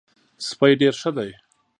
[0.47, 1.31] سپی ډېر ښه دی.